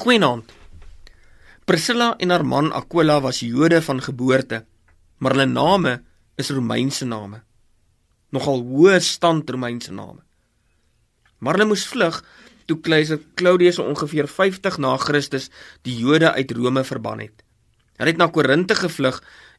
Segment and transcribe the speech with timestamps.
[0.00, 0.48] Goeienaand.
[1.68, 4.62] Priscilla en haar man Aquila was Jode van geboorte,
[5.20, 5.90] maar hulle name
[6.40, 7.42] is Romeinse name.
[8.32, 10.22] Nogal hoë stand Romeinse name.
[11.44, 12.22] Maar hulle moes vlug
[12.64, 15.50] toe keiser Claudius ongeveer 50 na Christus
[15.84, 17.44] die Jode uit Rome verban het.
[18.00, 19.18] Hulle het na Korinte gevlug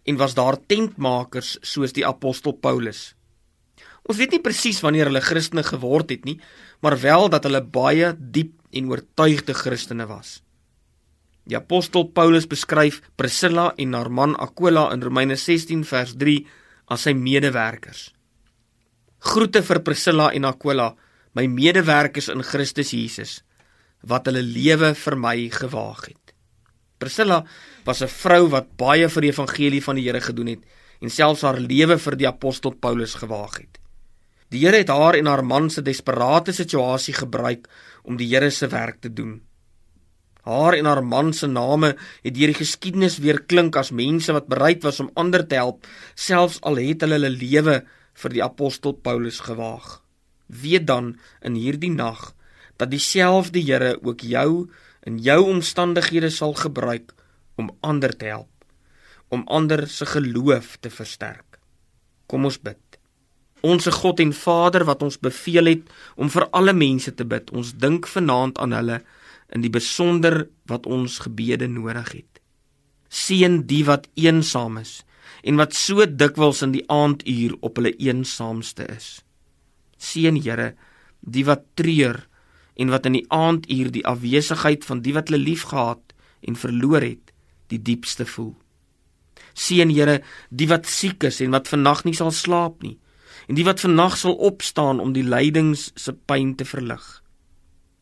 [0.10, 3.12] en was daar tentmakers soos die apostel Paulus.
[4.10, 6.40] Ons weet nie presies wanneer hulle Christene geword het nie,
[6.82, 10.40] maar wel dat hulle baie diep en oortuigde Christene was.
[11.50, 16.38] Die apostel Paulus beskryf Priscilla en haar man Aquila in Romeine 16 vers 3
[16.94, 18.12] as sy medewerkers.
[19.22, 20.92] Groete vir Priscilla en Aquila,
[21.38, 23.40] my medewerkers in Christus Jesus,
[24.02, 26.34] wat hulle lewe vir my gewaag het.
[27.02, 27.44] Priscilla
[27.86, 30.64] was 'n vrou wat baie vir die evangelie van die Here gedoen het
[31.02, 33.81] en selfs haar lewe vir die apostel Paulus gewaag het.
[34.52, 37.70] Die Here het haar en haar man se desperate situasie gebruik
[38.04, 39.40] om die Here se werk te doen.
[40.44, 44.50] Haar en haar man se name het deur die geskiedenis weer klink as mense wat
[44.52, 47.78] bereid was om ander te help, selfs al het hulle hulle lewe
[48.24, 50.02] vir die apostel Paulus gewaag.
[50.52, 51.14] Weet dan
[51.46, 52.34] in hierdie nag
[52.82, 54.68] dat dieselfde Here ook jou
[55.08, 57.14] in jou omstandighede sal gebruik
[57.56, 58.66] om ander te help,
[59.30, 61.62] om ander se geloof te versterk.
[62.28, 62.91] Kom ons bid.
[63.62, 67.52] Onse God en Vader wat ons beveel het om vir alle mense te bid.
[67.54, 69.02] Ons dink vanaand aan hulle
[69.54, 72.42] in die besonder wat ons gebede nodig het.
[73.12, 75.02] Seën die wat eensaam is
[75.44, 79.22] en wat so dikwels in die aanduur op hulle eensaamste is.
[79.98, 80.74] Seën Here
[81.22, 82.24] die wat treur
[82.80, 86.16] en wat in die aanduur die afwesigheid van die wat hulle liefgehad
[86.48, 87.34] en verloor het,
[87.70, 88.56] die diepste voel.
[89.54, 92.98] Seën Here die wat siek is en wat vannag nie sal slaap nie
[93.48, 97.04] en die wat vannag sal opstaan om die lydings se pyn te verlig.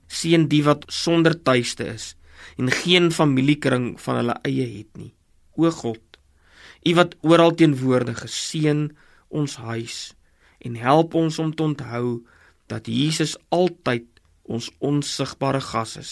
[0.09, 2.13] Seën die wat sonder tuiste is
[2.57, 5.13] en geen familiekring van hulle eie het nie.
[5.59, 6.01] O God,
[6.87, 8.87] U wat oral teenwoordig is, seën
[9.27, 9.97] ons huis
[10.63, 12.21] en help ons om te onthou
[12.71, 14.07] dat Jesus altyd
[14.43, 16.11] ons onsigbare gas is,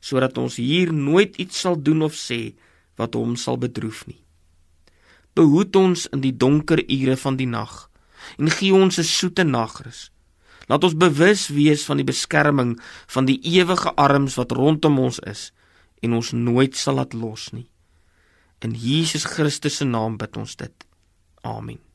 [0.00, 2.54] sodat ons hier nooit iets sal doen of sê
[3.00, 4.22] wat hom sal bedroef nie.
[5.36, 7.86] Behoed ons in die donker ure van die nag
[8.38, 10.10] en gee ons 'n soete nagrus.
[10.66, 15.52] Laat ons bewus wees van die beskerming van die ewige arms wat rondom ons is
[16.02, 17.68] en ons nooit sal laat los nie.
[18.58, 20.86] In Jesus Christus se naam bid ons dit.
[21.42, 21.85] Amen.